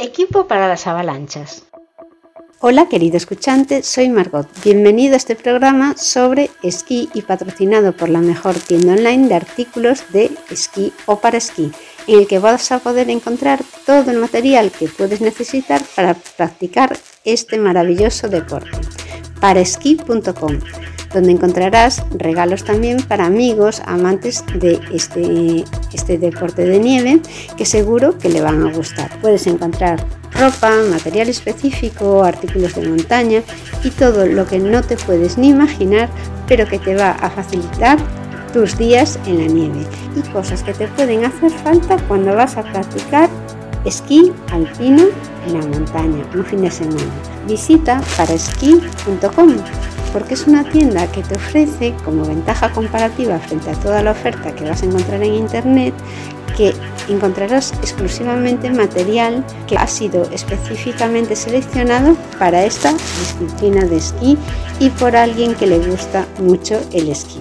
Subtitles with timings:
[0.00, 1.64] Equipo para las avalanchas.
[2.60, 4.46] Hola querido escuchante, soy Margot.
[4.62, 10.04] Bienvenido a este programa sobre esquí y patrocinado por la mejor tienda online de artículos
[10.12, 11.72] de esquí o para esquí,
[12.06, 16.96] en el que vas a poder encontrar todo el material que puedes necesitar para practicar
[17.24, 18.78] este maravilloso deporte.
[19.40, 20.60] Paraesquí.com
[21.12, 27.20] donde encontrarás regalos también para amigos, amantes de este, este deporte de nieve,
[27.56, 29.10] que seguro que le van a gustar.
[29.20, 33.42] Puedes encontrar ropa, material específico, artículos de montaña
[33.82, 36.08] y todo lo que no te puedes ni imaginar,
[36.46, 37.98] pero que te va a facilitar
[38.52, 39.86] tus días en la nieve
[40.16, 43.28] y cosas que te pueden hacer falta cuando vas a practicar
[43.84, 45.04] esquí alpino
[45.46, 47.12] en la montaña un fin de semana.
[47.46, 49.56] Visita paraesquí.com
[50.12, 54.54] porque es una tienda que te ofrece como ventaja comparativa frente a toda la oferta
[54.54, 55.94] que vas a encontrar en internet
[56.56, 56.74] que
[57.08, 64.36] encontrarás exclusivamente material que ha sido específicamente seleccionado para esta disciplina de esquí
[64.80, 67.40] y por alguien que le gusta mucho el esquí.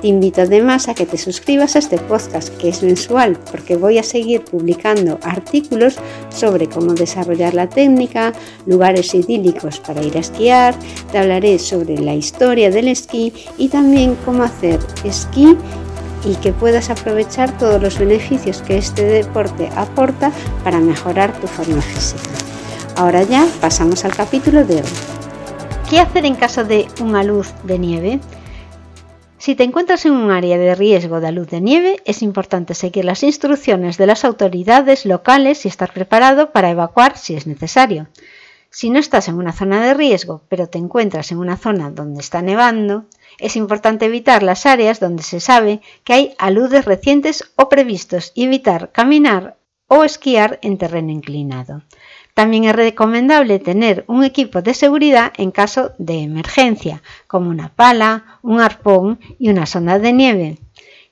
[0.00, 3.98] Te invito además a que te suscribas a este podcast que es mensual porque voy
[3.98, 5.96] a seguir publicando artículos
[6.28, 8.34] sobre cómo desarrollar la técnica,
[8.66, 10.74] lugares idílicos para ir a esquiar,
[11.10, 15.56] te hablaré sobre la historia del esquí y también cómo hacer esquí
[16.26, 20.30] y que puedas aprovechar todos los beneficios que este deporte aporta
[20.62, 22.30] para mejorar tu forma física.
[22.96, 24.88] Ahora ya pasamos al capítulo de hoy.
[25.88, 28.20] ¿Qué hacer en caso de una luz de nieve?
[29.46, 33.04] Si te encuentras en un área de riesgo de luz de nieve, es importante seguir
[33.04, 38.08] las instrucciones de las autoridades locales y estar preparado para evacuar si es necesario.
[38.70, 42.18] Si no estás en una zona de riesgo, pero te encuentras en una zona donde
[42.18, 43.04] está nevando,
[43.38, 48.46] es importante evitar las áreas donde se sabe que hay aludes recientes o previstos y
[48.46, 51.82] evitar caminar o esquiar en terreno inclinado.
[52.36, 58.38] También es recomendable tener un equipo de seguridad en caso de emergencia, como una pala,
[58.42, 60.58] un arpón y una sonda de nieve.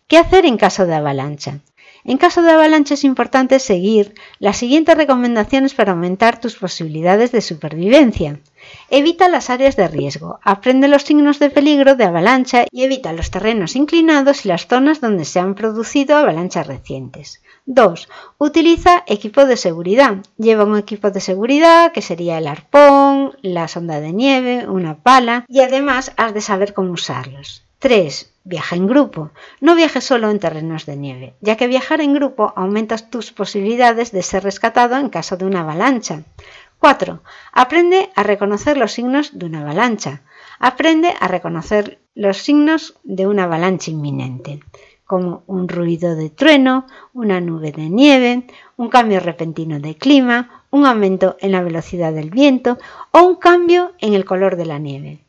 [0.06, 1.60] ¿Qué hacer en caso de avalancha?
[2.06, 7.40] En caso de avalancha es importante seguir las siguientes recomendaciones para aumentar tus posibilidades de
[7.40, 8.40] supervivencia.
[8.90, 13.30] Evita las áreas de riesgo, aprende los signos de peligro de avalancha y evita los
[13.30, 17.42] terrenos inclinados y las zonas donde se han producido avalanchas recientes.
[17.64, 18.08] 2.
[18.36, 20.18] Utiliza equipo de seguridad.
[20.36, 25.46] Lleva un equipo de seguridad que sería el arpón, la sonda de nieve, una pala
[25.48, 27.64] y además has de saber cómo usarlos.
[27.84, 28.32] 3.
[28.44, 29.30] Viaja en grupo.
[29.60, 34.10] No viajes solo en terrenos de nieve, ya que viajar en grupo aumenta tus posibilidades
[34.10, 36.22] de ser rescatado en caso de una avalancha.
[36.78, 37.20] 4.
[37.52, 40.22] Aprende a reconocer los signos de una avalancha.
[40.58, 44.60] Aprende a reconocer los signos de una avalancha inminente
[45.04, 48.46] como un ruido de trueno, una nube de nieve,
[48.78, 52.78] un cambio repentino de clima, un aumento en la velocidad del viento
[53.10, 55.23] o un cambio en el color de la nieve.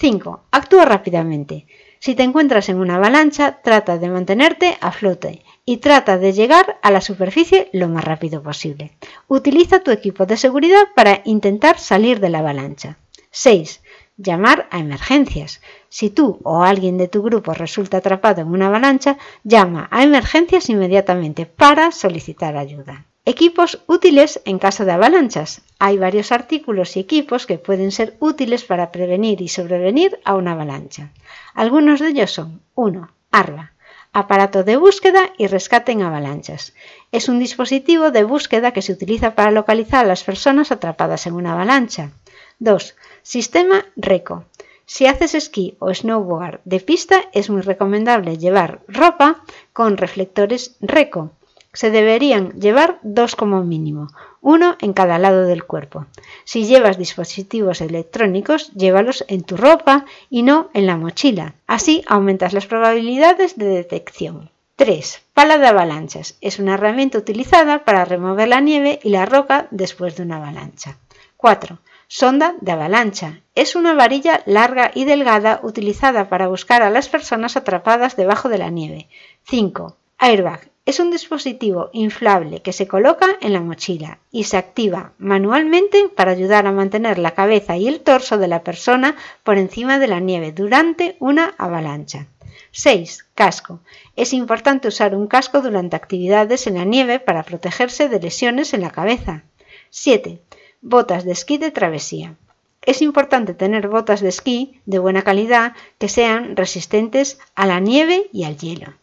[0.00, 0.44] 5.
[0.52, 1.66] Actúa rápidamente.
[1.98, 6.78] Si te encuentras en una avalancha, trata de mantenerte a flote y trata de llegar
[6.82, 8.92] a la superficie lo más rápido posible.
[9.26, 12.98] Utiliza tu equipo de seguridad para intentar salir de la avalancha.
[13.32, 13.82] 6.
[14.16, 15.60] Llamar a emergencias.
[15.88, 20.70] Si tú o alguien de tu grupo resulta atrapado en una avalancha, llama a emergencias
[20.70, 23.07] inmediatamente para solicitar ayuda.
[23.24, 25.62] Equipos útiles en caso de avalanchas.
[25.78, 30.52] Hay varios artículos y equipos que pueden ser útiles para prevenir y sobrevenir a una
[30.52, 31.10] avalancha.
[31.54, 33.10] Algunos de ellos son 1.
[33.30, 33.72] ARBA.
[34.12, 36.72] Aparato de búsqueda y rescate en avalanchas.
[37.12, 41.34] Es un dispositivo de búsqueda que se utiliza para localizar a las personas atrapadas en
[41.34, 42.12] una avalancha.
[42.60, 42.96] 2.
[43.22, 44.46] Sistema RECO.
[44.86, 51.32] Si haces esquí o snowboard de pista, es muy recomendable llevar ropa con reflectores RECO.
[51.78, 54.08] Se deberían llevar dos como mínimo,
[54.40, 56.06] uno en cada lado del cuerpo.
[56.42, 61.54] Si llevas dispositivos electrónicos, llévalos en tu ropa y no en la mochila.
[61.68, 64.50] Así aumentas las probabilidades de detección.
[64.74, 65.22] 3.
[65.34, 66.36] Pala de avalanchas.
[66.40, 70.96] Es una herramienta utilizada para remover la nieve y la roca después de una avalancha.
[71.36, 71.78] 4.
[72.08, 73.38] Sonda de avalancha.
[73.54, 78.58] Es una varilla larga y delgada utilizada para buscar a las personas atrapadas debajo de
[78.58, 79.06] la nieve.
[79.44, 79.96] 5.
[80.20, 80.68] Airbag.
[80.84, 86.32] Es un dispositivo inflable que se coloca en la mochila y se activa manualmente para
[86.32, 90.18] ayudar a mantener la cabeza y el torso de la persona por encima de la
[90.18, 92.26] nieve durante una avalancha.
[92.72, 93.26] 6.
[93.36, 93.80] Casco.
[94.16, 98.80] Es importante usar un casco durante actividades en la nieve para protegerse de lesiones en
[98.80, 99.44] la cabeza.
[99.90, 100.40] 7
[100.80, 102.34] botas de esquí de travesía.
[102.82, 108.28] Es importante tener botas de esquí de buena calidad que sean resistentes a la nieve
[108.32, 108.94] y al hielo.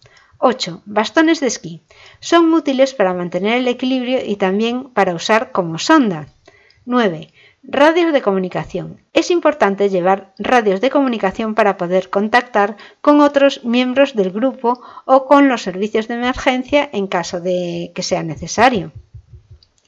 [0.48, 0.84] 8.
[0.86, 1.82] Bastones de esquí.
[2.20, 6.28] Son útiles para mantener el equilibrio y también para usar como sonda.
[6.86, 7.34] 9.
[7.64, 9.02] Radios de comunicación.
[9.14, 15.26] Es importante llevar radios de comunicación para poder contactar con otros miembros del grupo o
[15.26, 18.92] con los servicios de emergencia en caso de que sea necesario.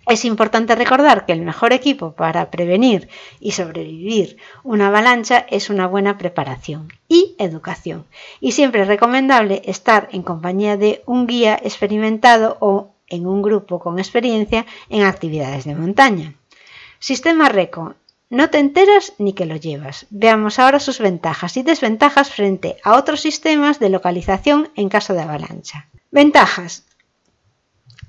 [0.08, 3.10] Es importante recordar que el mejor equipo para prevenir
[3.42, 8.06] y sobrevivir una avalancha es una buena preparación y educación.
[8.40, 13.80] Y siempre es recomendable estar en compañía de un guía experimentado o en un grupo
[13.80, 16.36] con experiencia en actividades de montaña.
[17.00, 17.96] Sistema RECO.
[18.30, 20.06] No te enteras ni que lo llevas.
[20.10, 25.22] Veamos ahora sus ventajas y desventajas frente a otros sistemas de localización en caso de
[25.22, 25.90] avalancha.
[26.12, 26.86] Ventajas.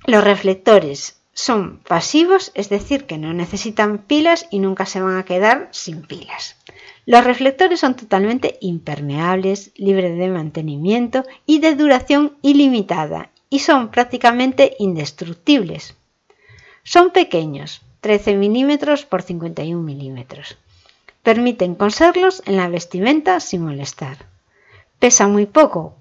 [0.07, 5.25] Los reflectores son pasivos, es decir, que no necesitan pilas y nunca se van a
[5.25, 6.57] quedar sin pilas.
[7.07, 14.75] Los reflectores son totalmente impermeables, libres de mantenimiento y de duración ilimitada y son prácticamente
[14.81, 15.95] indestructibles.
[16.83, 20.59] Son pequeños, 13 milímetros por 51 milímetros.
[21.23, 24.27] Permiten coserlos en la vestimenta sin molestar.
[24.99, 25.95] Pesa muy poco,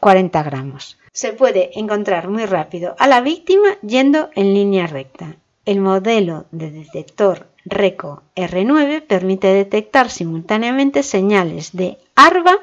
[0.00, 0.96] 40 gramos.
[1.12, 5.36] Se puede encontrar muy rápido a la víctima yendo en línea recta.
[5.64, 12.58] El modelo de detector RECO R9 permite detectar simultáneamente señales de ARBA,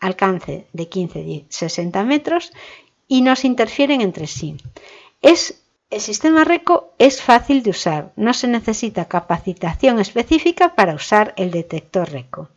[0.00, 2.52] alcance de 15-60 metros,
[3.06, 4.56] y no se interfieren entre sí.
[5.22, 11.34] Es, el sistema RECO es fácil de usar, no se necesita capacitación específica para usar
[11.36, 12.48] el detector RECO.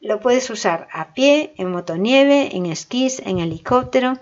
[0.00, 4.18] Lo puedes usar a pie, en motonieve, en esquís, en helicóptero.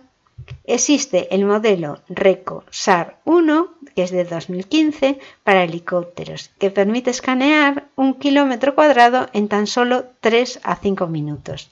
[0.64, 7.88] Existe el modelo RECO SAR 1, que es de 2015, para helicópteros, que permite escanear
[7.96, 11.70] un kilómetro cuadrado en tan solo 3 a 5 minutos.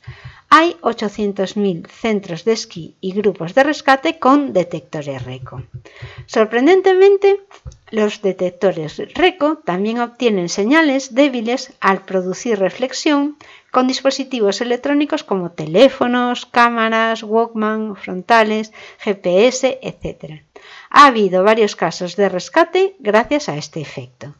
[0.51, 5.63] Hay 800.000 centros de esquí y grupos de rescate con detectores RECO.
[6.27, 7.41] Sorprendentemente,
[7.91, 13.37] los detectores RECO también obtienen señales débiles al producir reflexión
[13.71, 20.43] con dispositivos electrónicos como teléfonos, cámaras, Walkman, frontales, GPS, etc.
[20.91, 24.35] Ha habido varios casos de rescate gracias a este efecto.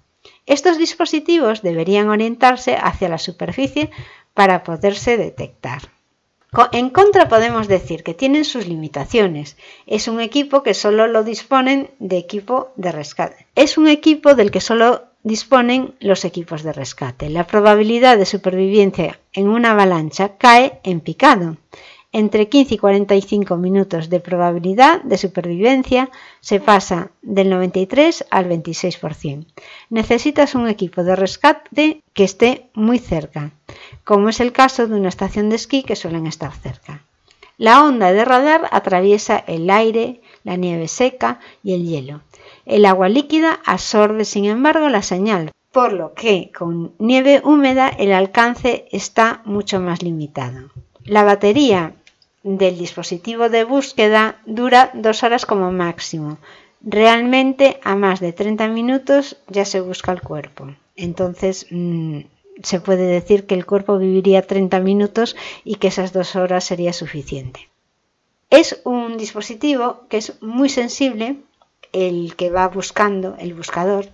[0.47, 3.91] Estos dispositivos deberían orientarse hacia la superficie
[4.35, 5.98] para poderse detectar.
[6.73, 9.57] En contra podemos decir que tienen sus limitaciones.
[9.87, 13.47] Es un equipo que solo lo disponen de equipo de rescate.
[13.55, 17.29] Es un equipo del que solo disponen los equipos de rescate.
[17.29, 21.59] La probabilidad de supervivencia en una avalancha cae en picado.
[22.13, 26.11] Entre 15 y 45 minutos de probabilidad de supervivencia
[26.41, 29.45] se pasa del 93 al 26%.
[29.91, 33.51] Necesitas un equipo de rescate que esté muy cerca,
[34.05, 37.03] como es el caso de una estación de esquí que suelen estar cerca.
[37.59, 42.23] La onda de radar atraviesa el aire, la nieve seca y el hielo.
[42.65, 48.13] El agua líquida absorbe, sin embargo, la señal, por lo que con nieve húmeda el
[48.13, 50.71] alcance está mucho más limitado.
[51.09, 51.95] La batería
[52.43, 56.37] del dispositivo de búsqueda dura dos horas como máximo.
[56.83, 60.67] Realmente a más de 30 minutos ya se busca el cuerpo.
[60.97, 62.19] Entonces mm,
[62.63, 65.35] se puede decir que el cuerpo viviría 30 minutos
[65.65, 67.71] y que esas dos horas sería suficiente.
[68.51, 71.37] Es un dispositivo que es muy sensible
[71.95, 74.11] el que va buscando, el buscador,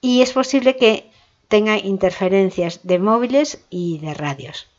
[0.00, 1.10] y es posible que
[1.48, 4.69] tenga interferencias de móviles y de radios.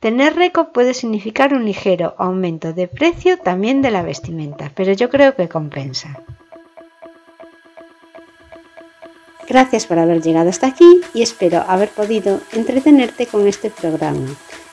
[0.00, 5.10] Tener RECO puede significar un ligero aumento de precio también de la vestimenta, pero yo
[5.10, 6.22] creo que compensa.
[9.48, 14.28] Gracias por haber llegado hasta aquí y espero haber podido entretenerte con este programa,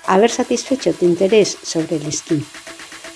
[0.06, 2.46] haber satisfecho tu interés sobre el esquí.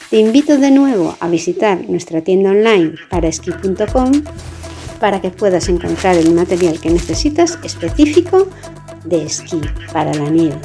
[0.10, 4.24] Te invito de nuevo a visitar nuestra tienda online para esquí.com
[5.00, 8.48] para que puedas encontrar el material que necesitas específico
[9.06, 9.62] de esquí
[9.94, 10.58] para la nieve.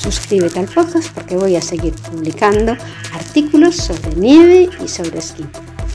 [0.00, 2.74] Suscríbete al podcast porque voy a seguir publicando
[3.12, 5.44] artículos sobre nieve y sobre esquí.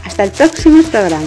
[0.04, 1.26] Hasta el próximo programa.